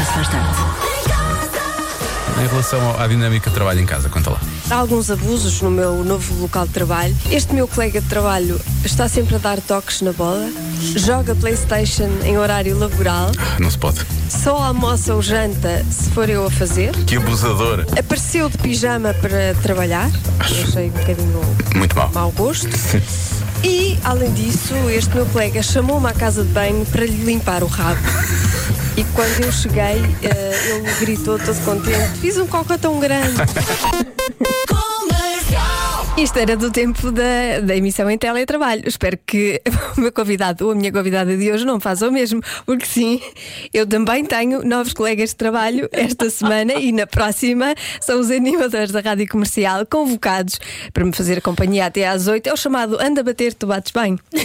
[0.00, 0.58] Já se faz tarde.
[2.42, 4.40] Em relação à dinâmica de trabalho em casa, conta lá.
[4.70, 7.14] Há alguns abusos no meu novo local de trabalho.
[7.30, 10.48] Este meu colega de trabalho está sempre a dar toques na bola,
[10.96, 14.00] joga Playstation em horário laboral, Não se pode.
[14.30, 16.92] só almoça ou janta se for eu a fazer.
[17.04, 17.84] Que abusador.
[17.98, 21.40] Apareceu de pijama para trabalhar, eu achei um bocadinho
[21.76, 22.10] Muito mal.
[22.14, 22.70] mau gosto.
[23.62, 27.66] E, além disso, este meu colega chamou-me à casa de banho para lhe limpar o
[27.66, 28.00] rabo.
[29.00, 33.32] E quando eu cheguei, eh, ele gritou todo contente: Fiz um cocô tão grande.
[36.20, 38.82] Isto era do tempo da, da emissão em teletrabalho.
[38.86, 39.60] Espero que
[39.96, 43.20] o meu convidado ou a minha convidada de hoje não faça o mesmo, porque sim,
[43.72, 48.90] eu também tenho novos colegas de trabalho esta semana e na próxima são os animadores
[48.90, 50.60] da rádio comercial convocados
[50.92, 52.46] para me fazer companhia até às 8.
[52.48, 54.18] É o chamado Anda Bater, tu bates bem.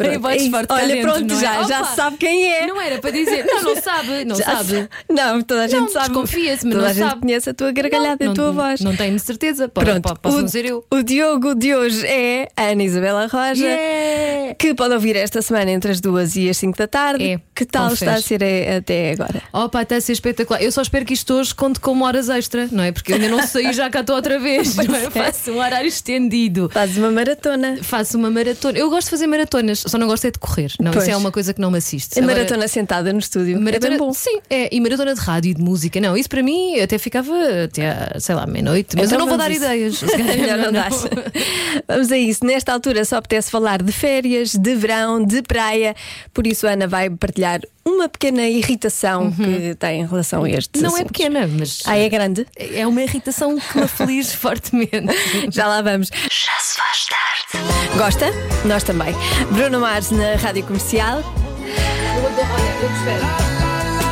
[0.00, 0.50] É isso.
[0.50, 1.40] forte Olha, pronto, não é?
[1.40, 1.94] já, já Opa!
[1.94, 2.66] sabe quem é.
[2.66, 3.44] Não era para dizer.
[3.44, 4.24] Não, não sabe.
[4.24, 4.68] Não Já sabe.
[4.68, 6.08] se- Não, toda a gente Não, sabe.
[6.08, 7.20] desconfia-se, mas toda não a gente sabe.
[7.20, 8.80] conhece a tua gargalhada e a tua voz.
[8.80, 9.68] Não tenho certeza.
[9.68, 13.26] Pode, Pronto, pode, posso o, não ser o Diogo de hoje é a Ana Isabela
[13.26, 14.54] Roja, Yeah!
[14.58, 17.24] que pode ouvir esta semana entre as duas e as 5 da tarde.
[17.24, 18.04] É, que tal confesso.
[18.04, 19.42] está a ser eh, até agora?
[19.52, 20.62] Opa, está a ser espetacular.
[20.62, 22.92] Eu só espero que isto hoje conte como horas extra, não é?
[22.92, 24.74] Porque eu ainda não saí, já cá estou outra vez.
[24.76, 25.04] não é?
[25.04, 25.10] É.
[25.10, 26.70] Faço um horário estendido.
[26.72, 27.78] Fazes uma maratona.
[27.82, 28.78] Faço uma maratona.
[28.78, 30.72] Eu gosto de fazer maratonas, só não gosto é de correr.
[30.80, 31.04] Não, Pois.
[31.04, 32.18] isso é uma coisa que não me assiste.
[32.18, 33.60] Agora, maratona sentada no estúdio.
[33.60, 34.12] Maratona, é bom.
[34.12, 36.00] Sim, é, e maratona de rádio e de música.
[36.00, 37.32] Não, isso para mim até ficava
[37.64, 38.96] até, sei lá, meia-noite.
[38.96, 40.00] Mas Então eu não vou dar a ideias.
[40.72, 40.82] não.
[41.88, 42.44] Vamos a isso.
[42.44, 45.94] Nesta altura só apetece falar de férias, de verão, de praia.
[46.34, 50.50] Por isso, a Ana vai partilhar uma pequena irritação que tem em relação a Uhum.
[50.50, 51.02] Não é assuntos.
[51.06, 52.46] pequena, mas Ah, é grande?
[52.56, 54.90] é uma irritação que me aflige fortemente.
[55.50, 56.08] Já lá vamos.
[56.08, 57.96] Já se faz tarde.
[57.96, 58.26] Gosta?
[58.64, 59.14] Nós também.
[59.52, 61.22] Bruno Mars na Rádio Comercial.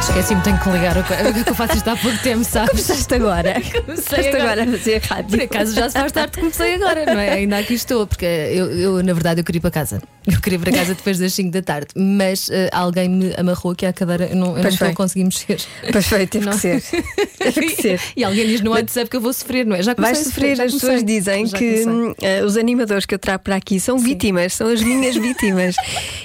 [0.09, 0.97] Esqueci-me, tenho que ligar.
[0.97, 2.71] o que- O que eu faço isto há pouco tempo, sabes?
[2.71, 3.55] Começaste agora.
[3.87, 5.31] Começaste agora a fazer rádio.
[5.31, 7.31] Por acaso já se faz tarde, comecei agora, não é?
[7.35, 10.03] Ainda aqui estou, porque eu, eu, na verdade eu queria ir para casa.
[10.27, 13.73] Eu queria ir para casa depois das 5 da tarde, mas eh, alguém me amarrou
[13.73, 15.59] aqui à cadeira, eu não, eu não estou a conseguir mexer.
[15.91, 16.53] Perfeito, teve Não.
[16.53, 16.83] que ser.
[17.39, 18.01] Teve que ser.
[18.17, 19.83] E alguém diz no WhatsApp que eu vou sofrer, não é?
[19.83, 21.85] Já Vais sofrer, as pessoas dizem Já que
[22.23, 25.77] eh, os animadores que eu trago para aqui são vítimas, são as minhas vítimas.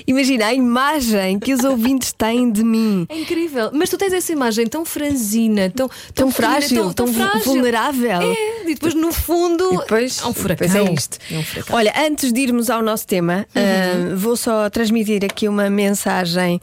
[0.07, 3.05] Imagina a imagem que os ouvintes têm de mim.
[3.09, 7.39] É incrível, mas tu tens essa imagem tão franzina, tão, Tão fina, frágil, tão, vu-
[7.43, 8.21] vulnerável.
[8.21, 10.67] É, e depois no fundo E depois, é um furacão.
[10.67, 11.17] depois é isto.
[11.31, 11.75] É um furacão.
[11.75, 14.13] Olha, antes de irmos ao nosso tema, Uhum.
[14.13, 16.61] ah, vou só transmitir aqui uma mensagem.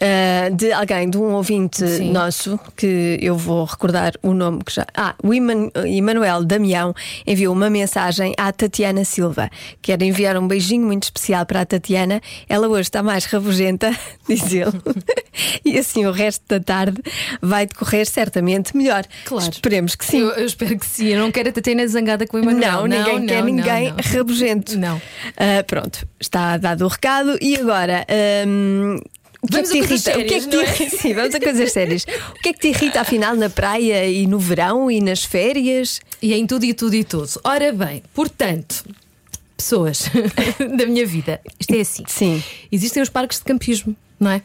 [0.00, 2.10] Ah, de alguém, de um ouvinte Sim.
[2.10, 4.86] nosso, que eu vou recordar o nome que já.
[4.94, 6.94] Ah, o Eman- Emanuel Damião
[7.26, 9.48] enviou uma mensagem à Tatiana Silva.
[9.80, 12.20] Quero enviar um beijinho muito especial para a Tatiana.
[12.48, 13.90] Ela hoje está mais rabugenta,
[14.28, 14.72] diz ele.
[15.64, 17.00] e assim o resto da tarde
[17.40, 19.04] vai decorrer certamente melhor.
[19.24, 19.50] Claro.
[19.50, 20.20] Esperemos que sim.
[20.20, 21.06] Eu, eu espero que sim.
[21.08, 22.72] Eu não quero a Tatiana zangada com o Emanuel.
[22.72, 23.96] Não, ninguém não, quer não, ninguém não.
[24.12, 24.78] rabugento.
[24.78, 25.00] Não.
[25.36, 27.38] Ah, pronto, está dado o recado.
[27.40, 28.04] E agora.
[28.46, 28.98] hum,
[29.44, 30.20] o que Vamos é que a te coisas irrita?
[30.20, 30.64] o que é que te sérias, não é?
[30.64, 30.96] irrita?
[31.02, 32.06] Sim, vamos a coisas sérias.
[32.30, 36.00] O que é que te irrita afinal na praia e no verão e nas férias?
[36.22, 37.28] E em tudo e tudo e tudo.
[37.44, 38.84] Ora bem, portanto,
[39.56, 40.08] pessoas
[40.76, 42.02] da minha vida, isto é assim.
[42.06, 42.42] Sim.
[42.72, 44.42] Existem os parques de campismo, não é?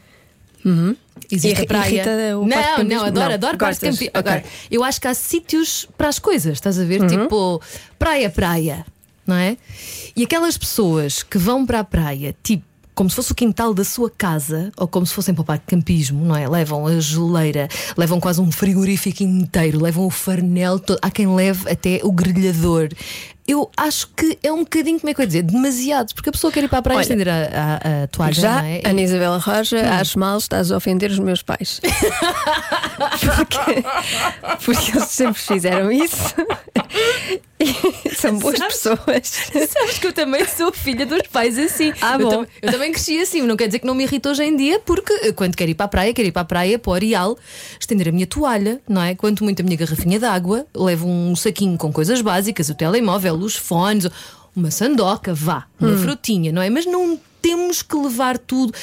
[1.31, 1.89] Existe Irri- a praia.
[1.95, 2.89] irrita o não, parque de campismo?
[2.99, 4.11] não, adoro, Não, adoro parques de campismo.
[4.13, 4.49] Agora, Ok.
[4.69, 7.07] eu acho que há sítios para as coisas, estás a ver?
[7.07, 7.61] Tipo,
[7.97, 8.85] praia, praia,
[9.25, 9.55] não é?
[10.15, 12.65] E aquelas pessoas que vão para a praia, tipo,
[12.99, 15.63] como se fosse o quintal da sua casa, ou como se fossem para o parque
[15.63, 16.45] de campismo, não é?
[16.49, 20.99] Levam a geleira, levam quase um frigorífico inteiro, levam o farnel todo.
[21.01, 22.89] Há quem leve até o grelhador.
[23.47, 26.31] Eu acho que é um bocadinho, como é que eu ia dizer, demasiado, porque a
[26.33, 28.81] pessoa quer ir para a praia Olha, estender a, a, a toalha, Já, não é?
[28.83, 31.79] Ana Isabela Roja, acho mal, estás a ofender os meus pais.
[32.99, 33.83] porque,
[34.65, 36.35] porque eles sempre fizeram isso.
[38.15, 38.75] São boas Sabes?
[38.77, 39.27] pessoas.
[39.71, 41.93] Sabes que eu também sou filha dos pais assim.
[42.01, 42.29] Ah, eu, bom.
[42.29, 43.41] tam- eu também cresci assim.
[43.41, 45.75] Não quer dizer que não me irrita hoje em dia, porque eh, quando quero ir
[45.75, 47.37] para a praia, quero ir para a praia, para o Areal,
[47.79, 49.13] estender a minha toalha, não é?
[49.15, 53.35] Quanto muito a minha garrafinha de água, levo um saquinho com coisas básicas, o telemóvel,
[53.35, 54.07] os fones,
[54.55, 55.97] uma sandoca, vá, uma Hum.
[55.97, 56.69] frutinha, não é?
[56.69, 58.73] Mas não temos que levar tudo.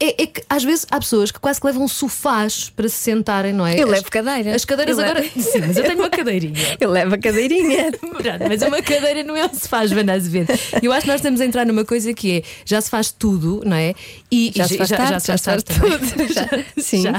[0.00, 3.52] É, é que às vezes há pessoas que quase que levam sofás para se sentarem,
[3.52, 3.74] não é?
[3.78, 4.54] Eu As- levo cadeira.
[4.54, 5.30] As cadeiras Eu levo- agora.
[5.42, 6.56] Sim, mas eu tenho uma cadeirinha.
[6.80, 7.92] Eu levo a cadeirinha.
[8.48, 10.52] Mas uma cadeira não é um se faz, Vanda Azevedo.
[10.82, 13.62] Eu acho que nós estamos a entrar numa coisa que é já se faz tudo,
[13.64, 13.94] não é?
[14.30, 16.32] E Já e se faz tarde, já se faz tudo.
[16.32, 17.02] Já, sim.
[17.02, 17.12] Já.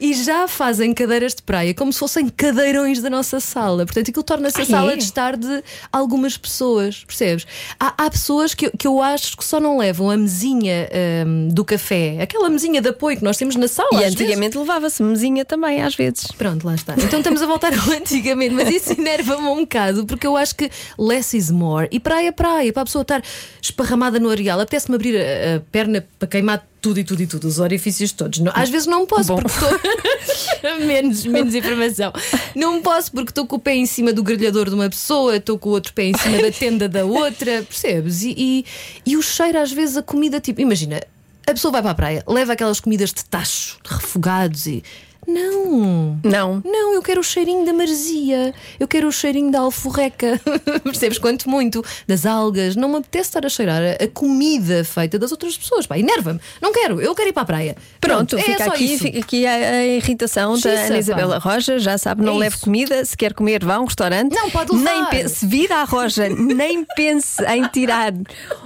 [0.00, 3.84] e já fazem cadeiras de praia como se fossem cadeirões da nossa sala.
[3.86, 4.96] Portanto, aquilo torna-se a Ah, sala é?
[4.96, 5.62] de estar de
[5.92, 7.46] algumas pessoas, percebes?
[7.78, 10.88] Há, há pessoas que, eu- que eu acho que só não levam a mesinha
[11.26, 14.02] hum, do café, aquela mesinha de apoio que nós temos na sala.
[14.02, 16.26] E antigamente levava-se mesinha também, às vezes.
[16.32, 16.94] Pronto, lá está.
[16.98, 20.68] Então estamos a voltar ao antigamente, mas isso enerva-me um bocado, porque eu acho que
[20.98, 21.86] less is more.
[21.92, 23.22] E praia, praia, para a pessoa estar
[23.62, 27.46] esparramada no areal, apetece-me abrir a, a perna para queimar tudo e tudo e tudo,
[27.46, 28.42] os orifícios todos.
[28.52, 29.40] Às vezes não posso, Bom.
[29.40, 30.80] porque estou.
[30.84, 32.12] menos, menos informação.
[32.54, 35.58] Não posso, porque estou com o pé em cima do grelhador de uma pessoa, estou
[35.58, 38.22] com o outro pé em cima da tenda da outra, percebes?
[38.22, 38.64] E, e,
[39.06, 41.00] e o cheiro, às vezes, a comida, tipo, imagina,
[41.46, 44.82] a pessoa vai para a praia, leva aquelas comidas de tacho, de refogados e.
[45.26, 46.18] Não!
[46.22, 46.62] Não.
[46.64, 50.40] Não, eu quero o cheirinho da maresia, eu quero o cheirinho da alforreca,
[50.82, 51.18] percebes?
[51.18, 52.76] Quanto muito das algas.
[52.76, 55.86] Não me apetece estar a cheirar a, comida feita das outras pessoas.
[55.86, 56.40] Pá, enerva-me.
[56.60, 57.76] Não quero, eu quero ir para a praia.
[58.00, 61.78] Pronto, é fica, só aqui, fica aqui a, a irritação da Justiça, Ana Isabela Roja.
[61.78, 63.04] Já sabe, não É leve comida.
[63.04, 64.34] Se quer comer, vá a um restaurante.
[64.34, 65.10] Não, pode levar.
[65.12, 68.12] Nem se vir à Roja, nem pense em tirar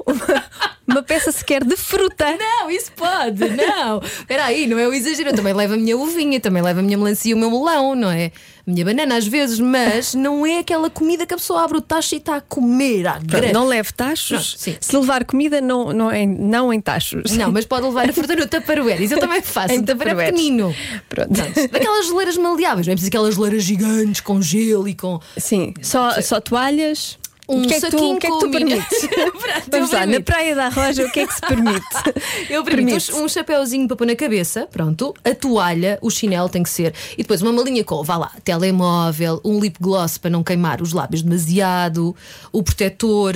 [0.06, 0.44] uma,
[0.87, 2.37] uma peça sequer de fruta.
[2.37, 4.00] Não, isso pode, não.
[4.02, 5.31] Espera aí, não é o exagero.
[5.31, 7.95] Eu também levo a minha uvinha, também levo a minha melancia e o meu melão,
[7.95, 8.27] não é?
[8.67, 11.81] A minha banana às vezes, mas não é aquela comida que a pessoa abre o
[11.81, 13.53] tacho e está a comer à grande.
[13.53, 14.31] não leve tachos.
[14.31, 14.77] Não, sim.
[14.81, 17.33] Se levar comida, não, não, em, não em tachos.
[17.33, 19.03] Não, mas pode levar a fruta no tupperware.
[19.03, 19.73] Isso eu também faço.
[19.75, 20.31] Em Um tupperwares.
[20.33, 20.75] pequenino.
[21.09, 21.33] Pronto.
[21.33, 21.69] Pronto.
[21.73, 25.21] Daquelas geleiras maleáveis, não é preciso aquelas geleiras gigantes com gelo e com.
[25.37, 27.19] Sim, só, só toalhas.
[27.49, 29.09] Um que é que tu, saquinho o que é que tu permites?
[29.73, 30.21] Vamos lá, na.
[30.21, 31.87] Praia da Roja, o que é que se permite?
[32.50, 33.12] Eu permito Permite.
[33.15, 37.23] um chapéuzinho para pôr na cabeça, pronto, a toalha, o chinelo tem que ser, e
[37.23, 41.23] depois uma malinha com, vá lá, telemóvel, um lip gloss para não queimar os lábios
[41.23, 42.15] demasiado,
[42.53, 43.35] o protetor.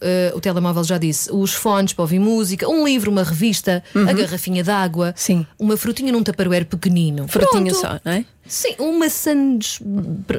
[0.00, 4.12] eh, o telemóvel já disse, os fones para ouvir música, um livro, uma revista, a
[4.12, 5.12] garrafinha d'água, Uhum.
[5.16, 5.46] Sim.
[5.58, 7.26] uma frutinha num tupperware pequenino.
[7.26, 7.80] Frutinha Pronto.
[7.80, 8.24] só, não é?
[8.46, 9.80] Sim, uma sandes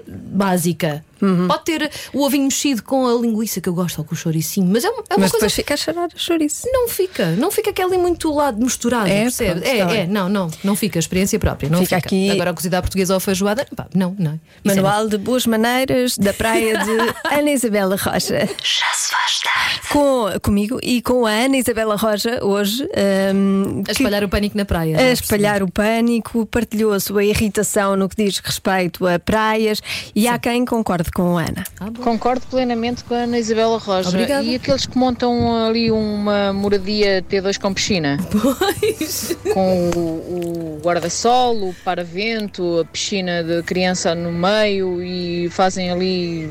[0.07, 1.03] básica.
[1.21, 1.47] Uhum.
[1.47, 4.67] Pode ter o ovinho mexido com a linguiça que eu gosto, ou com o chouricinho,
[4.71, 6.67] mas é, uma- é uma Mas coisa depois fica a cheirar a chouriço.
[6.71, 9.61] não fica, não fica aquele muito lado misturado, É, percebe?
[9.61, 12.07] pronto, é, é, não, não, não fica, experiência própria, não Fica fica.
[12.07, 14.39] aqui- Agora a cozida à portuguesa ou feijoada, pá, não, não.
[14.63, 16.91] Isso é- Manual de Boas Maneiras da Praia de
[17.39, 18.47] Ana Isabela Rocha.
[18.47, 19.87] Já se faz tarde.
[19.89, 22.87] Com, comigo e com a Ana Isabela Roja hoje.
[23.35, 24.95] hum, a que- espalhar o pânico na praia.
[24.97, 29.81] a já espalhar o pânico, partilhou a sua irritação no que diz respeito a praias
[30.15, 31.63] e há quem concorde com a Ana.
[31.79, 31.87] Ah.
[32.01, 34.09] Concordo plenamente com a Ana Isabela Roja.
[34.09, 34.43] Obrigada.
[34.43, 38.17] E aqueles que montam ali uma moradia T2 com piscina?
[38.59, 39.37] Pois.
[39.53, 46.49] Com o, o guarda-sol, o paravento, a piscina de criança no meio e fazem ali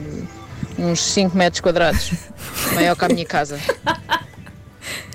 [0.79, 2.13] uns 5 metros quadrados,
[2.75, 3.59] maior que a minha casa.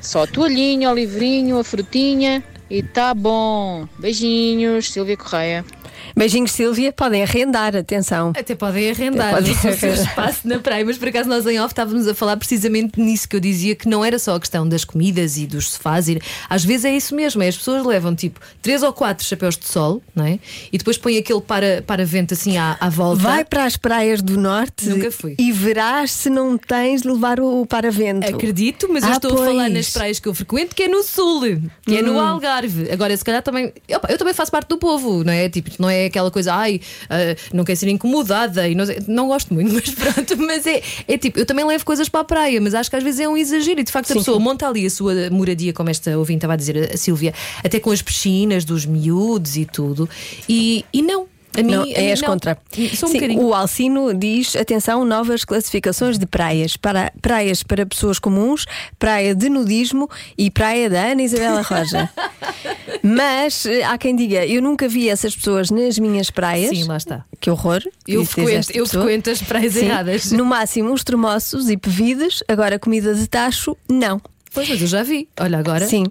[0.02, 3.88] Só a toalhinha, o livrinho, a frutinha e tá bom.
[3.98, 5.66] Beijinhos, Silvia Correia.
[6.16, 6.92] Beijinhos, Sílvia.
[6.94, 8.34] Podem arrendar, atenção.
[8.38, 11.72] Até podem arrendar Podem o seu espaço na praia, mas por acaso nós em off
[11.74, 14.84] estávamos a falar precisamente nisso que eu dizia que não era só a questão das
[14.86, 16.08] comidas e dos sofás.
[16.08, 19.58] e- Às vezes é isso mesmo, é as pessoas levam tipo três ou quatro chapéus
[19.58, 20.40] de sol, não é?
[20.72, 23.22] E depois põem aquele para, para vento assim à, à volta.
[23.24, 25.36] Vai para as praias do norte Nunca fui.
[25.40, 28.28] e verás se não tens de levar o paravento.
[28.28, 29.74] Acredito, mas eu Ah, estou a falar pois.
[29.74, 31.42] nas praias que eu frequento, que é no sul,
[31.82, 32.20] que é no Hum.
[32.20, 32.92] Algarve.
[32.92, 33.74] Agora, se calhar também.
[33.96, 35.50] Opa, eu também faço parte do povo, não é?
[35.50, 36.80] Tipo, não é aquela coisa, ai,
[37.10, 40.38] ah, não quer ser incomodada e não, sei- não gosto muito, mas pronto.
[40.38, 43.04] Mas é, é tipo, eu também levo coisas para a praia, mas acho que às
[43.04, 45.90] vezes é um exagero e de facto a pessoa monta ali a sua moradia, como
[45.90, 47.34] esta ouvinte estava a dizer, a Silvia,
[47.64, 50.10] até com as piscinas dos miúdos e tudo,
[50.48, 51.33] e, e não.
[51.56, 52.30] A mim, Não, és não.
[52.30, 52.58] contra.
[52.96, 53.42] Sou um Sim, bocadinho.
[53.44, 56.76] o Alcino diz: atenção, novas classificações de praias.
[56.76, 58.66] Para, praias para pessoas comuns,
[58.98, 62.10] praia de nudismo e praia da Ana Isabela Roja.
[63.04, 66.70] Mas eh, há quem diga: eu nunca vi essas pessoas nas minhas praias.
[66.70, 67.26] Sim, lá está.
[67.40, 67.82] Que horror.
[68.08, 69.86] Eu frequento, eu frequento as praias Sim.
[69.86, 70.32] erradas.
[70.32, 74.22] No máximo, os tremoços e pevides, agora comida de tacho, não.
[74.54, 75.28] Pois, mas eu já vi.
[75.40, 75.86] Olha agora.
[75.88, 76.06] Sim.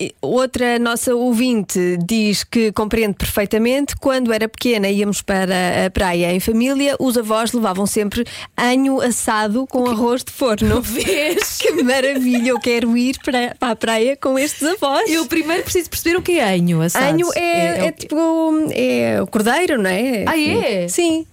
[0.00, 3.96] E outra nossa ouvinte diz que compreende perfeitamente.
[3.96, 8.24] Quando era pequena, íamos para a praia em família, os avós levavam sempre
[8.58, 10.80] anho assado com arroz de forno.
[10.80, 11.58] Vês?
[11.66, 12.50] Que maravilha!
[12.50, 15.10] Eu quero ir para, para a praia com estes avós.
[15.10, 17.04] Eu primeiro preciso perceber o que é anho assado.
[17.04, 17.92] Anho é, é, o quê?
[17.92, 18.16] tipo.
[18.72, 20.24] É o cordeiro, não é?
[20.26, 20.88] Ah, é?
[20.88, 21.26] Sim.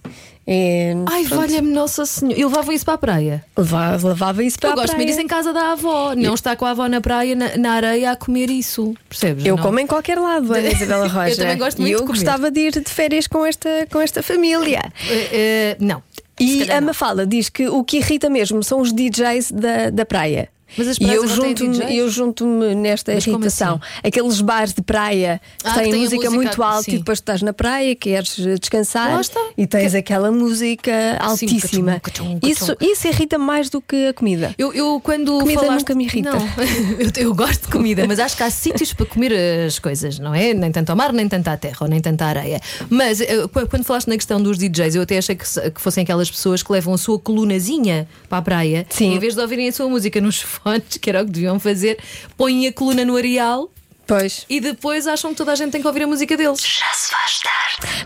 [0.46, 2.38] É, Ai, valha-me Nossa Senhora.
[2.38, 3.44] E levavam isso para a praia.
[3.56, 5.02] Levava, levava isso para eu a gosto de praia.
[5.06, 6.14] comer isso em casa da avó.
[6.14, 8.94] Não está com a avó na praia, na, na areia, a comer isso.
[9.08, 9.44] Percebes?
[9.46, 9.62] Eu Não.
[9.62, 11.36] como em qualquer lado, Ana Isabela Eu Roja.
[11.36, 14.22] também gosto muito E eu de gostava de ir de férias com esta, com esta
[14.22, 14.82] família.
[15.08, 16.02] Eh, eh, não.
[16.38, 16.88] E a não.
[16.88, 20.48] Mafala diz que o que irrita mesmo são os DJs da, da praia.
[20.76, 23.80] Mas as E eu junto-me eu junto-me nesta Mas irritação.
[23.82, 24.00] assim?
[24.08, 26.94] Aqueles bares de praia que Ah, têm que música, música, muito alta sim.
[26.94, 29.40] e depois tu estás na praia, queres descansar Lá está.
[29.56, 32.00] e tens aquela música altíssima.
[32.00, 32.92] cachum, cachum, Isso, cachum.
[32.92, 34.54] isso irrita mais do que a comida.
[34.58, 35.78] Eu, eu quando Comida falaste...
[35.80, 36.30] nunca me irrita.
[36.30, 36.38] Não,
[36.98, 39.32] eu, eu gosto de comida, mas acho que há sítios para comer
[39.66, 40.54] as coisas, não é?
[40.54, 42.60] Nem tanto ao mar, nem tanto à terra, ou nem tanto à areia.
[42.90, 46.02] Mas eh, qu- quando falaste na questão dos DJs, eu até achei que, que fossem
[46.02, 49.10] aquelas pessoas que levam a sua colunazinha para a praia Sim.
[49.12, 50.63] e em vez de ouvirem a sua música nos fones,
[51.00, 51.98] que era o que deviam fazer,
[52.36, 53.70] põem a coluna no areal
[54.06, 54.44] Pois.
[54.50, 56.60] e depois acham que toda a gente tem que ouvir a música deles.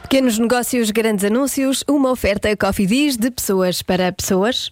[0.02, 4.68] Pequenos negócios, grandes anúncios, uma oferta Coffee Diz de pessoas para pessoas.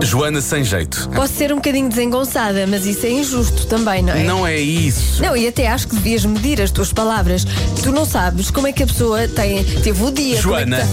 [0.00, 1.08] Joana sem jeito.
[1.14, 4.24] Posso ser um bocadinho desengonçada, mas isso é injusto também, não é?
[4.24, 5.22] Não é isso.
[5.22, 7.44] Não, e até acho que devias medir as tuas palavras.
[7.84, 10.42] Tu não sabes como é que a pessoa tem, teve o dia.
[10.42, 10.86] como é que Joana tá-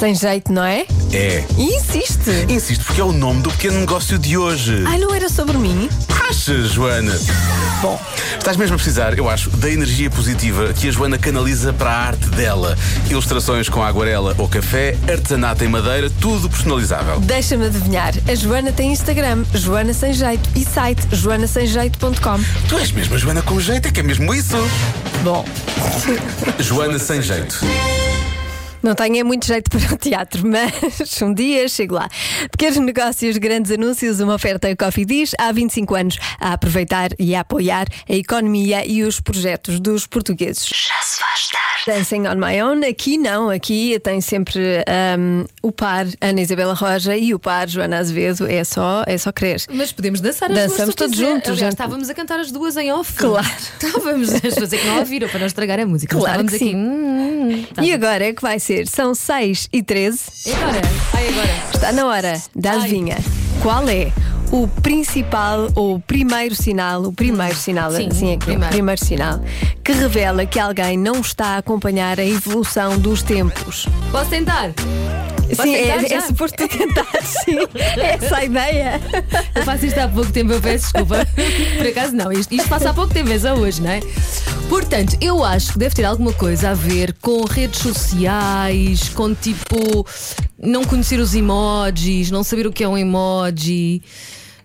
[0.00, 0.86] Sem jeito, não é?
[1.12, 1.44] é.
[1.58, 2.30] E insiste.
[2.48, 4.82] Insisto, porque é o nome do pequeno negócio de hoje.
[4.86, 5.90] Ai, não era sobre mim?
[6.28, 7.12] Achas, Joana?
[7.82, 8.00] Bom,
[8.38, 12.06] Estás mesmo a precisar, eu acho, da energia positiva que a Joana canaliza para a
[12.06, 12.76] arte dela.
[13.10, 17.20] Ilustrações com aguarela ou café, artesanato em madeira, tudo personalizável.
[17.20, 18.14] deixa-me adivinhar.
[18.26, 22.40] A Joana tem Instagram, Joana Sem Jeito, e site joanasemjeito.com.
[22.68, 24.56] Tu és mesmo a Joana com jeito, é que é mesmo isso.
[25.22, 25.44] Bom,
[26.58, 27.60] Joana sem jeito.
[28.82, 32.08] Não tenho é muito jeito para o teatro, mas um dia chego lá.
[32.50, 37.40] Pequenos negócios, grandes anúncios, uma oferta Coffee Diz há 25 anos a aproveitar e a
[37.40, 40.66] apoiar a economia e os projetos dos portugueses.
[40.66, 41.69] Já se faz tarde.
[41.86, 47.16] Dancing on my own, aqui não, aqui tem sempre ahm, o par Ana Isabela Roja
[47.16, 49.62] e o par Joana Azevedo, é só, é só crer.
[49.72, 50.70] Mas podemos dançar as duas.
[50.70, 51.26] Dançamos todos quiser.
[51.26, 51.72] juntos, Aliás, gente.
[51.72, 53.14] estávamos a cantar as duas em off.
[53.14, 53.46] Claro.
[53.80, 56.16] Estávamos, as pessoas é que não ouviram para não estragar a música.
[56.16, 56.64] Claro estávamos que aqui.
[56.72, 56.76] sim.
[56.76, 58.86] hum, hum, tá E agora é que vai ser?
[58.86, 60.20] São 6 e 13.
[60.46, 60.80] E agora?
[61.14, 61.50] Ai, agora.
[61.74, 63.16] Está na hora da adivinha.
[63.62, 64.12] Qual é
[64.50, 68.38] o principal ou o primeiro sinal, o primeiro sinal, Sim, assim é que é, o
[68.46, 68.72] primeiro.
[68.72, 69.40] primeiro sinal,
[69.84, 73.86] que revela que alguém não está a acompanhar a evolução dos tempos?
[74.10, 74.72] Posso tentar?
[75.56, 77.58] Posso sim, tentar é, é suposto tu tentar, sim.
[77.74, 79.00] É essa a ideia.
[79.54, 81.26] Eu faço isto há pouco tempo, eu peço desculpa.
[81.76, 84.00] Por acaso não, isto, isto passa há pouco tempo, é só hoje, não é?
[84.68, 90.06] Portanto, eu acho que deve ter alguma coisa a ver com redes sociais, com tipo
[90.56, 94.02] não conhecer os emojis, não saber o que é um emoji.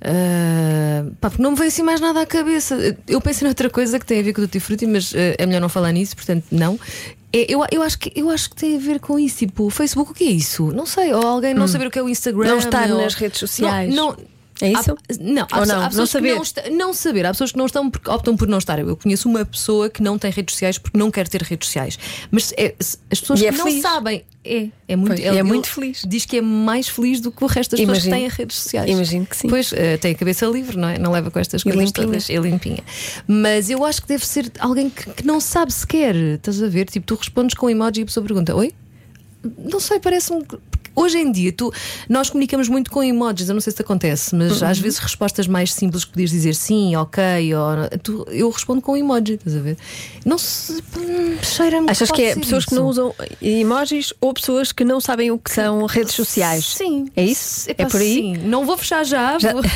[0.07, 2.75] Ah, pá, porque não me veio assim mais nada à cabeça.
[3.07, 5.45] Eu pensei noutra coisa que tem a ver com o Tutti Frutti, mas ah, é
[5.45, 6.79] melhor não falar nisso, portanto, não.
[7.33, 9.39] É, eu, eu, acho que, eu acho que tem a ver com isso.
[9.39, 10.71] Tipo, o Facebook, o que é isso?
[10.71, 11.13] Não sei.
[11.13, 12.47] Ou alguém não saber o que é o Instagram.
[12.47, 13.93] Não estar ou- nas redes sociais.
[13.93, 14.17] Não, não-
[14.61, 14.91] É isso?
[14.91, 15.81] Há- não, há Ou não?
[15.81, 16.33] há Não saber?
[16.35, 17.25] Não, não saber.
[17.25, 18.79] Há pessoas que não estão porque optam por não estar.
[18.79, 21.99] Eu conheço uma pessoa que não tem redes sociais porque não quer ter redes sociais.
[22.31, 24.23] Mas é- as pessoas E que é não sabem.
[24.45, 26.03] É, é muito, Pois, e é muito feliz.
[26.07, 28.89] Diz que é mais feliz do que o resto das pessoas que têm redes sociais.
[28.89, 29.49] Imagino que sim.
[29.49, 30.97] Pois eh, tem a cabeça livre, não é?
[30.99, 32.05] Não leva com estas coisas limpinha.
[32.07, 32.29] todas.
[32.29, 32.83] É limpinha.
[33.27, 36.15] Mas eu acho que deve ser alguém que, que não sabe sequer.
[36.15, 36.85] Estás a ver?
[36.85, 38.71] Tipo, tu respondes com um emoji e a pessoa pergunta: Oi?
[39.57, 40.43] Não sei, parece-me.
[40.95, 41.71] Hoje em dia, tu,
[42.09, 44.67] nós comunicamos muito com emojis, eu não sei se te acontece, mas Uhum.
[44.69, 47.21] às vezes respostas mais simples que podias dizer sim, ok,
[47.55, 47.65] ou,
[48.01, 49.77] tu- eu respondo com emoji, estás a ver?
[50.25, 50.81] Não se.
[50.97, 51.89] hum, Cheira-me.
[51.89, 55.51] Achas que é pessoas que não usam emojis ou pessoas que não sabem o que
[55.51, 56.65] são redes sociais?
[56.65, 57.09] Sim.
[57.15, 57.69] É isso?
[57.69, 58.13] Epá, é por aí?
[58.15, 58.37] Sim.
[58.45, 59.37] Não vou fechar já.
[59.39, 59.63] Já, vou-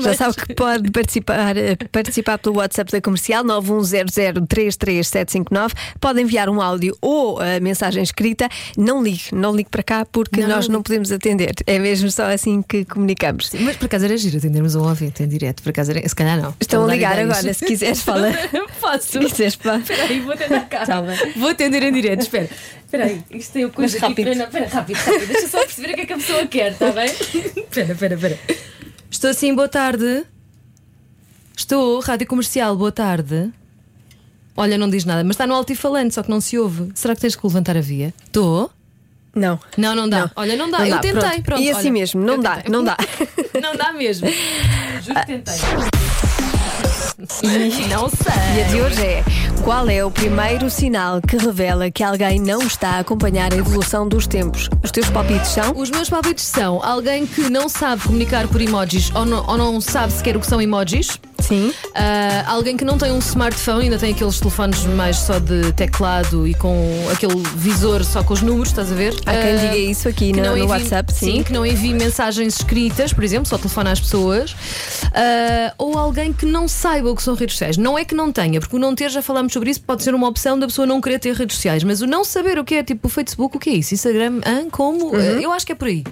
[0.02, 5.72] mas- sabe que pode participar, eh, participar pelo WhatsApp da comercial 910033759.
[6.00, 8.48] Pode enviar um áudio ou a mensagem escrita.
[8.76, 11.54] Não ligue, não ligue para cá porque Não, nós não não podemos atender.
[11.66, 13.48] É mesmo só assim que comunicamos.
[13.48, 15.62] Sim, Mas por acaso era giro atendermos um ouvinte em direto.
[15.62, 16.06] Por acaso era.
[16.06, 16.54] Se calhar não.
[16.60, 18.32] Estão a ligar agora, se quiseres, fala.
[18.80, 19.12] Posso.
[19.12, 19.78] Se quiseres, pá.
[19.78, 20.84] Espera aí, vou atender cá.
[20.84, 21.02] Tá.
[21.36, 22.48] Vou atender em direto, espera.
[22.84, 25.26] Espera aí, isto tem o coisa Mas aqui Espera, rápido, rápido.
[25.26, 27.06] Deixa só perceber o que é que a pessoa quer, está bem?
[27.06, 28.38] Espera, espera, espera.
[29.10, 30.24] Estou assim, boa tarde.
[31.56, 33.52] Estou, rádio comercial, boa tarde.
[34.56, 36.92] Olha, não diz nada, mas está no altifalante, só que não se ouve.
[36.94, 38.14] Será que tens que levantar a via?
[38.24, 38.70] Estou.
[39.34, 39.58] Não.
[39.76, 40.30] Não, não dá.
[40.36, 40.78] Olha, não dá.
[40.78, 41.42] Não eu dá, tentei, pronto.
[41.42, 41.62] pronto.
[41.62, 42.72] E assim olha, mesmo, não dá, tentei.
[42.72, 42.96] não dá.
[43.60, 44.28] Não dá mesmo.
[45.02, 45.54] Juro que tentei.
[47.42, 48.58] E não sei.
[48.58, 49.24] E a de hoje é:
[49.62, 54.06] qual é o primeiro sinal que revela que alguém não está a acompanhar a evolução
[54.08, 54.68] dos tempos?
[54.82, 55.76] Os teus palpites são?
[55.76, 59.80] Os meus palpites são alguém que não sabe comunicar por emojis ou não, ou não
[59.80, 61.18] sabe sequer o que são emojis.
[61.38, 61.72] Sim.
[61.94, 66.46] Ah, alguém que não tem um smartphone, ainda tem aqueles telefones mais só de teclado
[66.48, 66.74] e com
[67.12, 69.14] aquele visor só com os números, estás a ver?
[69.26, 71.42] Há quem Ah, diga isso aqui no, não no envie- WhatsApp, sim.
[71.42, 74.56] que não envie mensagens escritas, por exemplo, só telefona às pessoas.
[75.12, 77.76] Ah, ou alguém que não saiba o que são redes sociais.
[77.76, 80.14] Não é que não tenha, porque o não ter, já falámos sobre isso, pode ser
[80.14, 82.76] uma opção da pessoa não querer ter redes sociais, mas o não saber o que
[82.76, 83.92] é, tipo o Facebook, o que é isso?
[83.94, 84.68] Instagram, hã?
[84.70, 85.06] como?
[85.14, 85.20] Uhum.
[85.40, 86.02] Eu acho que é por aí.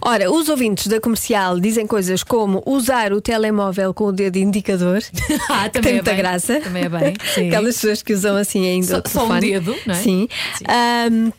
[0.00, 4.75] Ora, os ouvintes da comercial dizem coisas como usar o telemóvel com o dedo indicador.
[5.50, 6.18] Ah, também tem é muita bem.
[6.18, 6.60] graça.
[6.60, 7.14] Também é bem.
[7.34, 7.48] Sim.
[7.48, 9.98] Aquelas pessoas que usam assim ainda Só- o só um dedo, não é?
[9.98, 10.28] Sim.
[10.56, 10.64] Sim.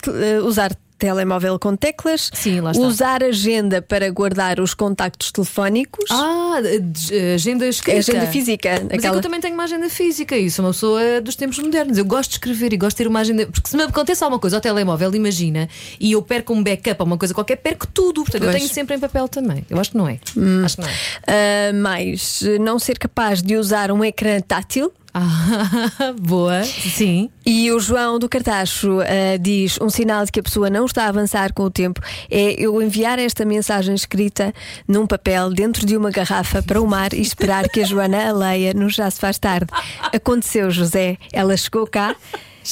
[0.02, 2.30] Te- eh, usar telemóvel com teclas.
[2.34, 2.84] Sim, lá está.
[2.84, 6.06] Usar agenda para guardar os contactos telefónicos.
[6.12, 8.00] Ah, de- agenda escrita.
[8.00, 8.70] agenda física.
[8.72, 9.16] Mas é que aquela...
[9.18, 11.98] eu também tenho uma agenda física e sou uma pessoa dos tempos modernos.
[11.98, 13.46] Eu gosto de escrever e gosto de ter uma agenda.
[13.48, 17.06] Porque se me acontece alguma coisa ao telemóvel, imagina, e eu perco um backup ou
[17.08, 18.22] uma coisa qualquer, perco tudo.
[18.24, 18.62] Portanto, eu Pois.
[18.62, 19.66] tenho sempre em papel também.
[19.70, 20.20] Eu acho que não é.
[20.66, 20.94] Acho que não é.
[21.28, 24.92] Ah, mais não ser capaz de usar um ecrã tátil.
[25.14, 26.64] Ah, boa.
[26.64, 27.30] Sim.
[27.46, 31.06] E o João do Cartacho ah, diz: um sinal de que a pessoa não está
[31.06, 34.54] a avançar com o tempo é eu enviar esta mensagem escrita
[34.88, 38.32] num papel dentro de uma garrafa para o mar e esperar que a Joana a
[38.34, 39.68] leia no Já se faz tarde.
[40.14, 41.18] Aconteceu, José.
[41.32, 42.16] Ela chegou cá.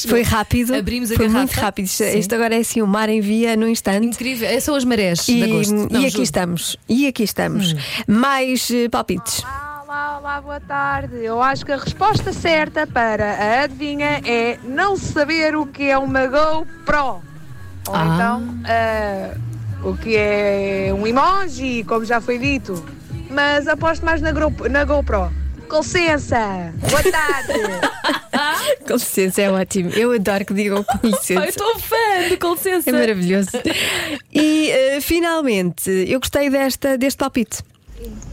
[0.07, 1.45] Foi rápido, Abrimos a foi garrafa.
[1.45, 1.85] muito rápido.
[1.85, 2.19] Isto, Sim.
[2.19, 4.05] isto agora é assim: o mar envia no instante.
[4.07, 4.47] Incrível.
[4.47, 5.73] Essas são as marés E, de agosto.
[5.73, 6.23] Não, e aqui juro.
[6.23, 6.77] estamos.
[6.89, 7.73] E aqui estamos.
[8.05, 9.41] Mais eh, palpites.
[9.95, 11.23] Olá, olá, boa tarde.
[11.23, 15.97] Eu acho que a resposta certa para a adivinha é não saber o que é
[15.97, 17.21] uma GoPro.
[17.87, 18.03] Ou Ah.
[18.13, 19.37] então ah,
[19.87, 22.83] o que é um emoji, como já foi dito.
[23.29, 25.31] Mas aposto mais na, Gro- na GoPro.
[25.69, 26.73] Com licença.
[26.89, 27.53] Boa tarde.
[28.85, 29.91] Com licença, é ótimo.
[29.91, 31.47] Eu adoro que digam com Ai, licença.
[31.47, 32.89] estou fã de com licença.
[32.89, 33.49] É maravilhoso.
[34.33, 37.63] E eh, finalmente, eu gostei desta, deste palpite.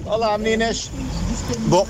[0.04, 0.90] Olá meninas.
[1.66, 1.86] Bom,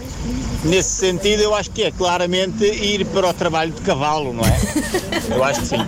[0.64, 5.35] nesse sentido eu acho que é claramente ir para o trabalho de cavalo, não é?
[5.37, 5.76] Eu acho que sim.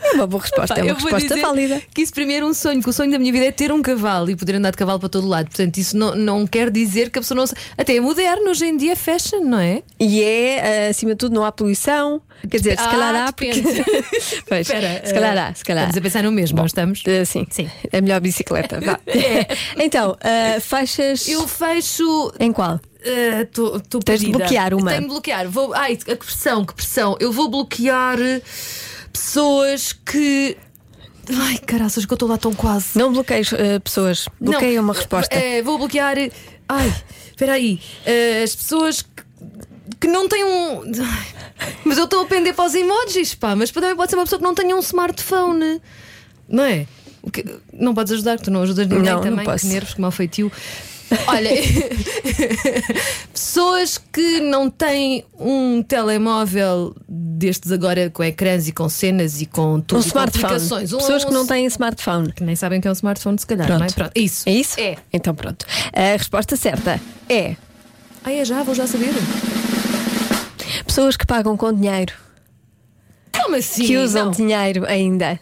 [0.00, 1.82] É uma boa resposta, Pá, é uma eu vou resposta dizer válida.
[1.94, 3.82] Que isso mim era um sonho, que o sonho da minha vida é ter um
[3.82, 5.46] cavalo e poder andar de cavalo para todo lado.
[5.48, 7.46] Portanto, isso não, não quer dizer que a pessoa não.
[7.46, 9.82] se- Até é moderno, hoje em dia é fashion, não é?
[10.00, 12.22] E é, eh, acima de tudo, não há poluição.
[12.50, 13.52] Quer dizer, se Ah, calhar há, porque.
[14.48, 15.84] Pois, Espera, se calhar eh, há, se calhar.
[15.84, 17.02] Estamos a pensar no mesmo, não estamos?
[17.06, 17.68] Eh, sim, Sim.
[17.92, 18.80] É melhor bicicleta.
[18.80, 18.98] vá.
[19.76, 21.28] Então, eh, faixas.
[21.28, 22.32] Eu fecho.
[22.38, 22.80] Em qual?
[23.44, 24.90] Estou uh, Tens de bloquear uma.
[24.90, 25.48] Tenho de bloquear.
[25.48, 27.16] Vou, ai, que pressão, que pressão.
[27.20, 28.18] Eu vou bloquear
[29.12, 30.56] pessoas que.
[31.30, 32.98] Ai, caraças, que eu estou lá tão quase.
[32.98, 34.28] Não bloqueies eh, pessoas.
[34.40, 35.34] Bloqueia uma resposta.
[35.34, 36.16] É, vou bloquear.
[36.68, 36.94] Ai,
[37.28, 37.80] espera aí.
[38.42, 39.22] As pessoas que,
[40.00, 40.82] que não têm um.
[41.84, 43.54] Mas eu estou a pender para os emojis, pá.
[43.54, 45.80] Mas também pode ser uma pessoa que não tenha um smartphone.
[46.48, 46.86] Não é?
[47.30, 49.44] Que- não podes ajudar, que tu não ajudas ninguém Não, não também.
[49.44, 49.66] posso.
[49.66, 50.50] Que nervos, que mal feitio.
[51.26, 51.50] Olha,
[53.32, 59.80] pessoas que não têm um telemóvel destes agora com ecrãs e com cenas e com
[59.80, 60.54] tudo, Um smartphone.
[60.88, 62.32] Pessoas que não têm smartphone.
[62.32, 63.80] que nem sabem que é um smartphone, se calhar, Pronto.
[63.80, 63.90] não é?
[63.90, 64.12] Pronto.
[64.14, 64.48] Isso.
[64.48, 64.78] É isso?
[64.78, 64.96] É.
[65.12, 65.64] Então pronto.
[65.92, 67.56] A resposta certa é
[68.24, 68.62] Ah, é já?
[68.62, 69.08] Vou já saber.
[70.86, 72.12] pessoas que pagam com dinheiro,
[73.32, 73.86] Como assim?
[73.86, 74.30] que usam Não.
[74.32, 75.40] dinheiro ainda.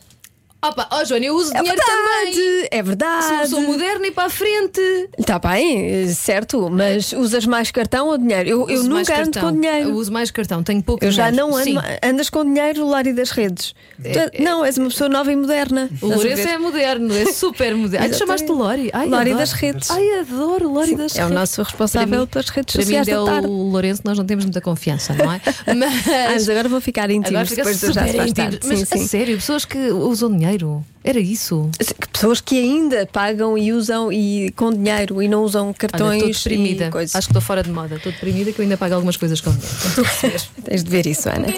[0.68, 2.32] Opa, ó Joana, eu uso É dinheiro também.
[2.34, 3.48] verdade, é Sou, verdade.
[3.50, 4.80] sou moderna e para a frente.
[5.18, 8.48] Está bem, certo, mas usas mais cartão ou dinheiro?
[8.48, 9.42] Eu, eu nunca ando cartão.
[9.42, 9.88] com dinheiro.
[9.90, 11.48] Eu uso mais cartão, tenho pouco Eu já dinheiro.
[11.48, 11.64] não ando.
[11.64, 11.76] Sim.
[12.02, 13.74] Andas com dinheiro, Lari das redes.
[14.02, 15.88] Tu- não, és uma pessoa nova e moderna.
[16.02, 18.04] O Lourenço é moderno, é super moderno.
[18.06, 18.90] Ai, tu chamaste Lori.
[18.92, 19.90] Ai, Lori das redes.
[19.90, 21.38] Ai, adoro Lori das É o redes.
[21.38, 24.24] nosso responsável Para mim- pelas redes Para mim, ainda da é o Lourenço, nós não
[24.24, 25.40] temos muita confiança, não é?
[25.76, 26.06] Mas.
[26.32, 28.16] mas agora vou ficar íntimos Agora depois do já se.
[28.16, 29.06] Mas Sim, a sim.
[29.06, 30.55] sério, pessoas que usam dinheiro.
[31.04, 31.70] Era isso.
[32.12, 36.50] Pessoas que ainda pagam e usam e com dinheiro e não usam Olha, cartões estou
[36.52, 36.90] deprimida.
[36.94, 37.04] e.
[37.04, 37.96] Acho que estou fora de moda.
[37.96, 40.42] Estou deprimida que eu ainda pago algumas coisas com dinheiro.
[40.64, 41.48] Tens de ver isso, Ana.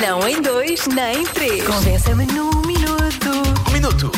[0.00, 1.64] Não em dois, nem em três.
[1.64, 3.30] Convença-me num minuto.
[3.68, 4.12] Um minuto.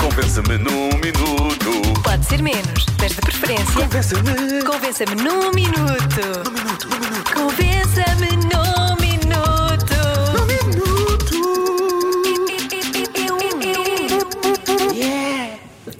[0.00, 2.00] Compensa-me num minuto.
[2.02, 3.64] Pode ser menos, mas de preferência.
[3.74, 4.62] Compensa-me.
[4.64, 6.20] Convença-me num minuto.
[6.44, 7.34] Num minuto, num minuto.
[7.34, 8.95] Convença-me num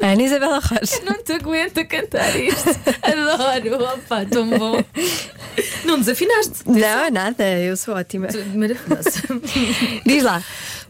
[0.07, 0.12] minuto.
[0.12, 1.03] Ana Isabela Rocha.
[1.05, 2.69] Não te aguento a cantar isto.
[3.03, 3.85] Adoro.
[3.85, 4.83] Opa, tão bom.
[5.85, 6.61] Não desafinaste.
[6.66, 8.29] Não, nada, eu sou ótima.
[8.55, 9.40] Maravilhoso.
[10.05, 10.42] Diz lá.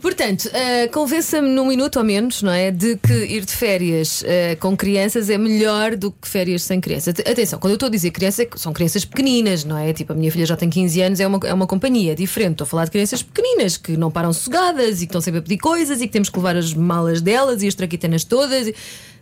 [0.07, 2.71] Portanto, eh, convença-me num minuto ou menos, não é?
[2.71, 7.09] De que ir de férias eh, com crianças é melhor do que férias sem crianças.
[7.19, 9.93] At- Atenção, quando eu estou a dizer criança, é são crianças pequeninas, não é?
[9.93, 12.53] Tipo, a minha filha já tem 15 anos, é uma, é uma companhia diferente.
[12.53, 15.43] Estou a falar de crianças pequeninas que não param sossegadas e que estão sempre a
[15.43, 18.69] pedir coisas e que temos que levar as malas delas e as traquitanas todas.
[18.69, 18.75] e-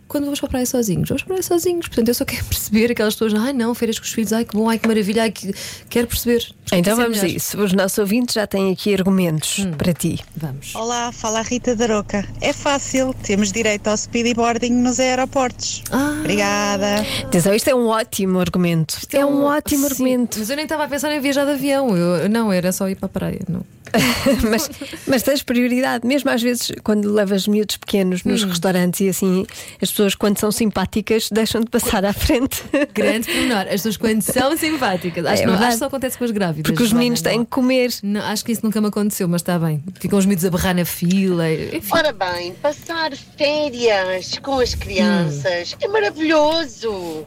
[0.07, 1.09] quando vamos para a praia sozinhos?
[1.09, 1.87] Vamos para a praia sozinhos.
[1.87, 4.55] Portanto, eu só quero perceber aquelas pessoas, ai não, férias com os filhos, ai que
[4.55, 5.53] bom, ai que maravilha, ai que.
[5.89, 6.47] Quero perceber.
[6.71, 7.35] Então é vamos a melhor.
[7.37, 7.61] isso.
[7.61, 9.71] Os nossos ouvintes já têm aqui argumentos Hum.
[9.71, 10.19] para ti.
[10.35, 10.73] Vamos.
[10.75, 12.27] Olá, fala a Rita da Roca.
[12.41, 15.83] É fácil, temos direito ao speedboarding nos aeroportos.
[15.91, 16.15] Ah.
[16.19, 17.05] Obrigada.
[17.23, 18.97] Atenção, isto é um ótimo argumento.
[19.13, 20.39] É um ótimo Sim, argumento.
[20.39, 21.95] Mas eu nem estava a pensar em viajar de avião.
[21.95, 23.39] Eu, não, era só ir para a praia.
[23.47, 23.61] Não.
[24.49, 24.69] mas,
[25.07, 28.49] mas tens prioridade, mesmo às vezes quando levas miúdos pequenos nos Hum.
[28.49, 29.45] restaurantes e assim,
[29.81, 32.63] as pessoas, quando são simpáticas, deixam de passar à frente.
[32.93, 33.61] Grande pormenor.
[33.61, 36.31] As pessoas, quando são simpáticas, acho, É que não, acho que só acontece com as
[36.31, 36.63] grávidas.
[36.71, 37.45] Porque os Joana, meninos têm não.
[37.45, 37.91] que comer.
[38.03, 39.83] Não, acho que isso nunca me aconteceu, mas está bem.
[39.99, 41.51] Ficam os miúdos a berrar na fila.
[41.51, 41.89] Enfim.
[41.91, 47.25] Ora bem, passar férias com as crianças é maravilhoso.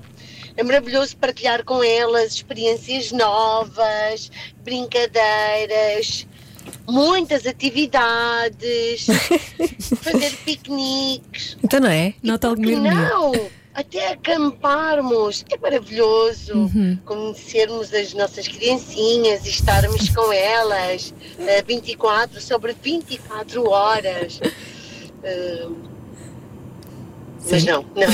[0.56, 4.30] É maravilhoso partilhar com elas experiências novas,
[4.64, 6.26] brincadeiras,
[6.88, 9.06] muitas atividades,
[10.02, 11.56] fazer piqueniques.
[11.62, 12.14] Então não é?
[12.22, 13.32] Nota alguma não?
[13.74, 15.44] Até acamparmos.
[15.52, 16.98] É maravilhoso Uhum.
[17.04, 24.40] conhecermos as nossas criancinhas e estarmos com elas eh, 24 sobre 24 horas.
[25.22, 25.68] Eh,
[27.50, 28.08] mas não, não.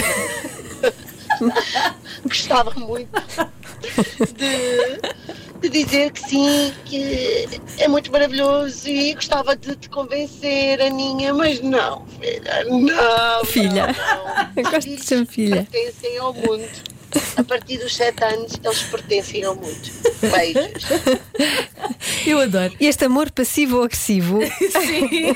[2.28, 3.10] Gostava muito
[4.36, 5.00] de,
[5.60, 11.60] de dizer que sim, que é muito maravilhoso e gostava de te convencer, Aninha, mas
[11.60, 13.44] não, filha, não.
[13.44, 13.86] Filha.
[13.86, 14.70] não, não.
[14.70, 15.66] Gosto de ser filha.
[15.70, 16.94] Pertencem ao mundo.
[17.36, 19.90] A partir dos 7 anos, eles pertencem ao mundo.
[20.20, 20.84] Beijos.
[22.26, 22.72] Eu adoro.
[22.80, 24.40] Este amor passivo-agressivo.
[24.58, 25.34] Sim.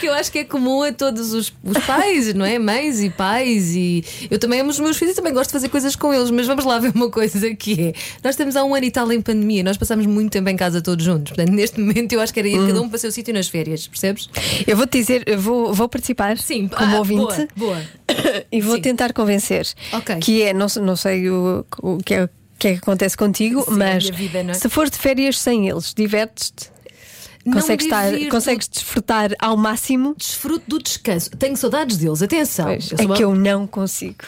[0.00, 2.58] que eu acho que é comum a todos os, os pais, não é?
[2.58, 3.74] Mães e pais.
[3.74, 6.30] E eu também amo os meus filhos e também gosto de fazer coisas com eles.
[6.30, 9.10] Mas vamos lá ver uma coisa que é: nós estamos há um ano e tal
[9.12, 11.32] em pandemia, nós passamos muito tempo em casa todos juntos.
[11.34, 13.48] Portanto, neste momento eu acho que era ir cada um para o seu sítio nas
[13.48, 14.28] férias, percebes?
[14.66, 17.82] Eu vou-te dizer, eu vou, vou participar Sim, como ah, ouvinte Boa, boa.
[18.50, 18.82] e vou sim.
[18.82, 19.66] tentar convencer.
[19.92, 20.16] Ok.
[20.16, 22.28] Que é, não, não sei o, o que é.
[22.60, 24.52] O que é que acontece contigo, Sim, a mas vida, é?
[24.52, 26.70] se fores de férias sem eles, divertes-te?
[27.50, 30.14] Consegues, estar, consegues desfrutar ao máximo?
[30.14, 31.30] Desfruto do descanso.
[31.30, 32.66] Tenho saudades deles, atenção.
[32.66, 34.24] Pois, é uma- que eu não consigo.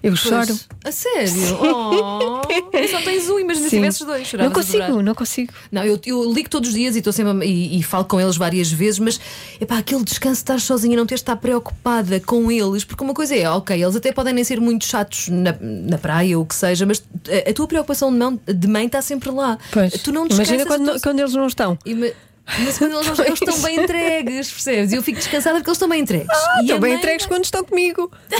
[0.00, 0.20] Eu Pois.
[0.20, 0.58] choro.
[0.84, 1.32] A sério?
[1.60, 2.40] Oh,
[2.88, 4.32] só tens um, imagina se tivesses dois.
[4.32, 5.52] Não consigo, não consigo.
[5.72, 8.36] Não, eu, eu ligo todos os dias e estou sempre e, e falo com eles
[8.36, 9.20] várias vezes, mas
[9.60, 13.12] epá, aquele descanso de estar sozinha, não ter de estar preocupada com eles, porque uma
[13.12, 16.46] coisa é, ok, eles até podem nem ser muito chatos na, na praia ou o
[16.46, 17.02] que seja, mas
[17.46, 19.58] a, a tua preocupação de mãe, de mãe está sempre lá.
[19.72, 19.92] Pois.
[20.00, 21.76] Tu não descansas, Imagina quando, tu- quando eles não estão.
[21.84, 22.12] me-
[22.60, 24.92] mas quando eles, eles estão bem entregues, percebes?
[24.92, 26.28] E eu fico descansada porque eles estão bem entregues.
[26.30, 28.10] Ah, a estão bem mãe- entregues quando estão comigo.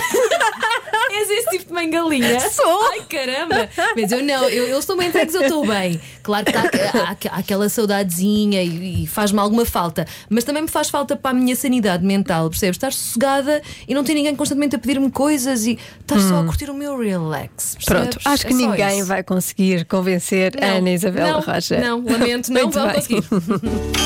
[1.10, 2.38] És esse tipo de mãe galinha?
[2.50, 2.82] Sou.
[2.92, 3.68] Ai caramba!
[3.96, 6.00] Mas eu não, eu, eles estão bem entregues, eu estou bem.
[6.22, 6.62] Claro que tá-
[6.94, 11.16] há, há- há aquela saudadezinha e, e faz-me alguma falta, mas também me faz falta
[11.16, 12.76] para a minha sanidade mental, percebes?
[12.76, 16.70] Estar sossegada e não ter ninguém constantemente a pedir-me coisas e estar só a curtir
[16.70, 17.74] o meu relax.
[17.74, 17.84] percebes?
[17.86, 19.08] Pronto, acho que É ninguém isso.
[19.08, 21.78] vai conseguir convencer a Não, Ana Isabela não, Rocha.
[21.80, 23.22] Não, lamento, não vão conseguir.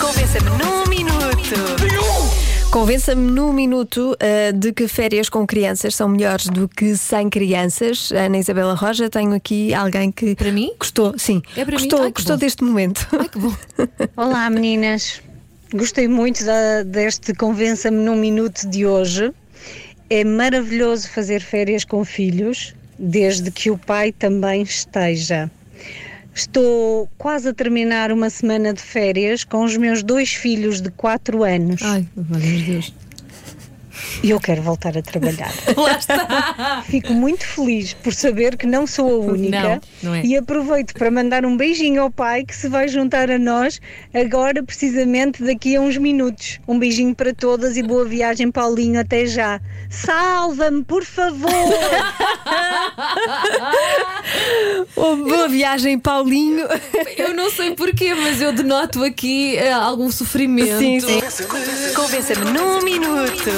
[0.00, 2.70] Convença-me num minuto.
[2.70, 8.10] Convença-me num minuto uh, de que férias com crianças são melhores do que sem crianças.
[8.12, 10.72] Ana Isabela Roja, tenho aqui alguém que Para mim?
[10.78, 11.82] gostou, sim, É para mim?
[11.88, 13.06] gostou, Ai, que gostou deste momento.
[13.18, 13.54] Ai que bom.
[14.16, 15.20] Olá meninas,
[15.72, 19.32] gostei muito da- deste Convença-me num Minuto de hoje.
[20.10, 25.50] É maravilhoso fazer férias com filhos, desde que o pai também esteja.
[26.34, 31.44] Estou quase a terminar uma semana de férias com os meus dois filhos de 4
[31.44, 32.92] anos Ai, meu Deus.
[34.22, 35.52] E eu quero voltar a trabalhar.
[35.76, 36.82] Lá está.
[36.88, 40.22] Fico muito feliz por saber que não sou a única Não, não é.
[40.24, 43.80] e aproveito para mandar um beijinho ao pai que se vai juntar a nós
[44.14, 46.60] agora, precisamente daqui a uns minutos.
[46.66, 49.00] Um beijinho para todas e boa viagem, Paulinho.
[49.00, 49.60] Até já.
[49.90, 51.50] Salva-me, por favor!
[54.96, 56.66] Oh, boa viagem, Paulinho.
[57.16, 60.78] Eu não sei porquê, mas eu denoto aqui eh, algum sofrimento.
[60.78, 61.20] Sim, sim.
[61.94, 63.50] Convença-me num minuto.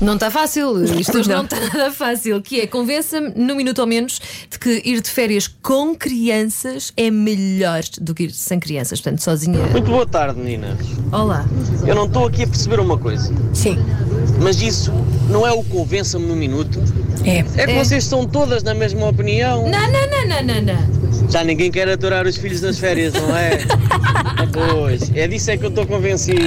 [0.00, 2.42] Não está fácil, isto hoje não está nada fácil.
[2.42, 4.20] Que é, convença-me, num minuto ou menos,
[4.50, 9.00] de que ir de férias com crianças é melhor do que ir sem crianças.
[9.00, 9.64] Portanto, sozinha.
[9.68, 10.76] Muito boa tarde, meninas.
[11.12, 11.44] Olá.
[11.86, 13.78] Eu não estou aqui a perceber uma coisa, Sim.
[14.40, 14.92] mas isso
[15.30, 16.80] não é o convença-me no minuto.
[17.24, 17.38] É.
[17.38, 17.84] É que É.
[17.84, 19.68] vocês estão todas na mesma opinião.
[19.70, 21.01] Não, não, não, não, não, não.
[21.30, 23.58] Já ninguém quer aturar os filhos nas férias, não é?
[24.52, 26.38] Pois, é disso é que eu estou convencido.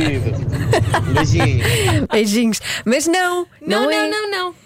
[1.09, 1.63] Um beijinho.
[2.11, 2.61] Beijinhos.
[2.85, 4.09] Mas não, Não, não, não, é.
[4.09, 4.49] não, não.
[4.49, 4.64] Há-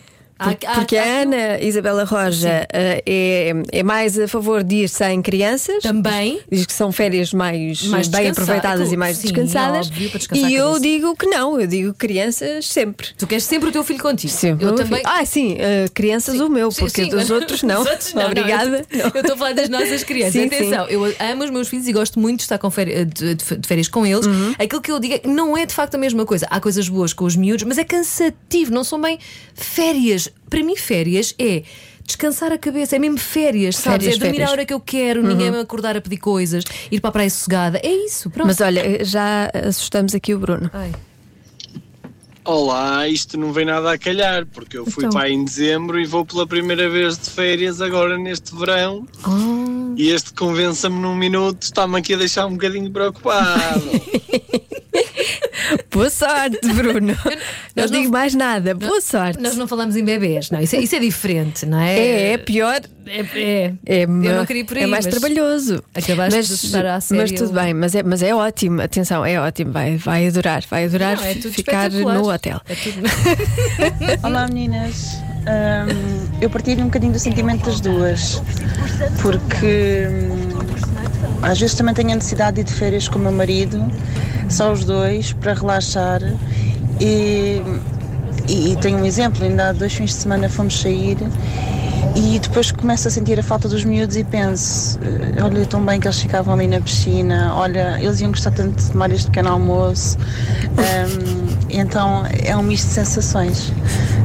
[0.76, 5.84] Porque, a Ana Isabela Roja eh, é, é mais a favor de ir sem crianças.
[5.84, 6.40] Também.
[6.52, 9.88] Diz que são férias mais, Mais bem aproveitadas e mais sim, descansadas.
[9.88, 13.08] óbvio, para descansar e eu digo que não, eu digo crianças sempre.
[13.18, 14.32] Tu queres sempre o teu filho contigo.
[14.32, 14.66] Sempre.
[14.66, 15.00] Eu também.
[15.02, 15.12] filho.
[15.14, 17.80] Ah, sim, eh, crianças o meu, Sim, porque sim, dos outros não.
[17.90, 18.86] Outros não, não, Obrigada.
[18.92, 20.34] eu tô- Eu estou a falar das nossas crianças.
[20.34, 23.36] Sim, Atenção, eu amo os meus filhos e gosto muito de estar com féri- de,
[23.36, 24.26] de- férias com eles.
[24.26, 24.54] Uhum.
[24.58, 26.48] Aquilo que eu digo é que não é de facto a mesma coisa.
[26.50, 29.20] Há coisas boas com os miúdos, mas é cansativo, não são bem
[29.54, 30.29] férias.
[30.50, 31.64] Para mim, férias é.
[32.06, 34.06] Descansar a cabeça, é mesmo férias, sabes?
[34.06, 34.50] Férias, é dormir férias.
[34.50, 37.30] a hora que eu quero, ninguém me acordar a pedir coisas, ir para a praia
[37.30, 37.80] sossegada.
[37.84, 38.48] É isso, pronto.
[38.48, 40.72] Mas olha, já assustamos aqui o Bruno.
[40.74, 40.92] Ai.
[42.44, 45.12] Olá, isto não vem nada a calhar, porque eu fui Então.
[45.12, 49.06] para aí em dezembro e vou pela primeira vez de férias agora neste verão.
[49.24, 49.94] Ah.
[49.96, 53.84] E este convença-me num minuto está-me aqui a deixar um bocadinho preocupado.
[55.92, 57.08] Boa sorte, Bruno.
[57.08, 57.16] não
[57.76, 58.74] nós não- digo mais nada.
[58.74, 59.42] Boa sorte.
[59.42, 60.60] Nós não falamos em bebês, não.
[60.60, 61.98] Isso é, isso é diferente, não é?
[61.98, 62.82] É, é pior.
[63.06, 63.74] É, é.
[63.86, 65.84] É, não queria por aí, é mais mas trabalhoso.
[65.96, 68.82] acabaste mas, de assustar à séria Mas tudo bem, mas é, mas é ótimo.
[68.82, 69.72] Atenção, é ótimo.
[69.72, 72.62] Vai, vai adorar, vai adorar Não, é tudo ficar no hotel.
[72.68, 73.00] É tudo...
[74.24, 78.42] Olá meninas, Hum, eu partilho um bocadinho do sentimento das duas,
[79.22, 80.60] porque hum,
[81.42, 83.80] às vezes também tenho a necessidade de ir de férias com o meu marido,
[84.50, 86.22] só os dois, para relaxar.
[87.00, 87.62] E,
[88.48, 91.18] e tenho um exemplo, ainda há dois fins de semana fomos sair
[92.16, 96.00] e depois começo a sentir a falta dos miúdos e penso, eh, olha tão bem
[96.00, 99.50] que eles ficavam ali na piscina, olha, eles iam gostar tanto de tomar este pequeno
[99.50, 100.18] almoço.
[100.18, 103.72] Hum, então é um misto de sensações.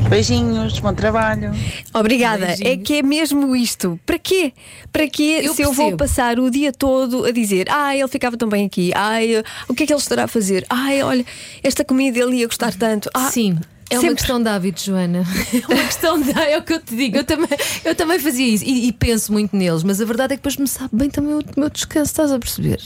[0.09, 1.53] Beijinhos, bom trabalho.
[1.95, 2.55] Obrigada.
[2.61, 3.99] É que é mesmo isto.
[4.05, 4.53] Para quê?
[4.93, 5.97] Para quê Eu se eu vou percebo.
[5.97, 9.85] passar o dia todo a dizer ai, ele ficava tão bem aqui, ai, o que
[9.85, 10.65] é que ele estará a fazer?
[10.69, 11.25] Ai, olha,
[11.63, 13.09] esta comida ele ia gostar tanto.
[13.15, 13.59] Ah, Sim.
[13.91, 14.17] É uma sempre.
[14.17, 15.25] questão de hábitos, Joana.
[15.53, 16.31] É uma questão de.
[16.33, 17.19] É o que eu te digo.
[17.19, 17.49] Eu também,
[17.85, 20.57] eu também fazia isso e, e penso muito neles, mas a verdade é que depois
[20.57, 22.81] me sabe bem também o meu descanso, estás a perceber?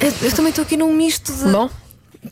[0.00, 1.50] Eu, eu também estou aqui num misto de.
[1.50, 1.70] Bom.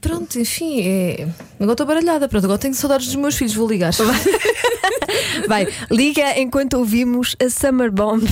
[0.01, 1.29] Pronto, enfim, é...
[1.55, 2.29] agora estou baralhada.
[2.29, 3.93] Pronto, agora tenho saudades dos meus filhos, vou ligar.
[5.49, 8.25] Vai, liga enquanto ouvimos a Summer Bomb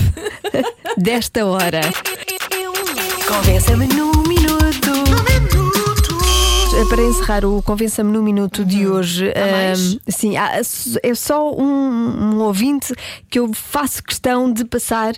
[0.99, 1.81] desta hora.
[3.27, 4.14] Convença-me num minuto.
[6.89, 9.95] Para encerrar o Convença-me no Minuto de hoje, mais?
[9.95, 10.61] ahm, sim, há-
[11.03, 11.65] é só um,
[12.35, 12.93] um ouvinte
[13.31, 15.15] que eu faço questão de passar.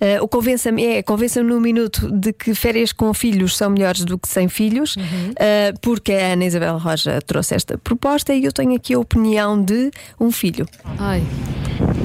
[0.00, 4.16] ah, o Convença-me é Convença-me no Minuto de que férias com filhos são melhores do
[4.18, 4.96] que sem filhos,
[5.38, 9.62] ah, porque a Ana Isabel Roja trouxe esta proposta e eu tenho aqui a opinião
[9.62, 10.66] de um filho.
[10.98, 11.22] Ai.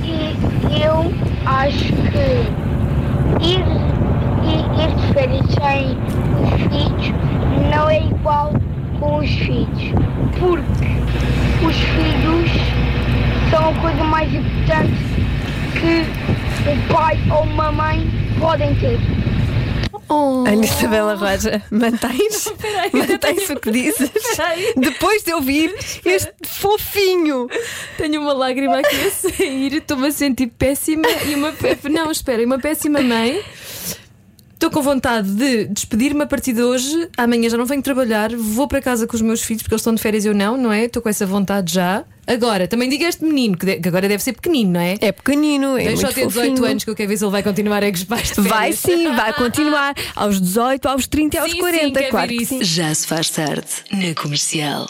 [0.04, 1.12] E eu
[1.46, 3.66] acho que ir,
[4.44, 5.98] ir, ir de férias sem
[6.44, 7.16] os filhos
[7.72, 8.54] não é igual
[9.00, 9.94] com os filhos.
[10.40, 12.52] Porque os filhos
[13.50, 14.94] são a coisa mais importante
[15.80, 18.08] que o pai ou uma mãe
[18.40, 19.00] podem ter.
[20.08, 20.44] Oh.
[20.48, 22.54] Ana Isabela Roja, mantens?
[22.94, 24.12] Mantens tenho- o que dizes?
[24.78, 25.74] Depois de ouvir
[26.06, 27.48] este fofinho.
[27.98, 31.52] Tenho uma lágrima aqui a sair, estou-me a sentir péssima e uma.
[31.54, 33.42] pé- Não, espera, e uma péssima mãe.
[34.56, 37.10] Estou com vontade de despedir-me a partir de hoje.
[37.18, 39.94] Amanhã já não venho trabalhar, vou para casa com os meus filhos porque eles estão
[39.94, 40.86] de férias e eu não, não é?
[40.86, 42.04] Estou com essa vontade já.
[42.26, 44.96] Agora, também diga este menino, que, de- que agora deve ser pequenino, não é?
[45.02, 46.66] É pequenino, é Deixa muito eu ter 18 fofinho.
[46.72, 48.48] anos que eu quero ver se ele vai continuar a gostar de férias.
[48.48, 52.46] Vai sim, vai continuar aos 18, aos 30 e aos Sim, sim, 40, quer claro
[52.46, 52.64] sim.
[52.64, 54.90] Já se faz tarde na comercial.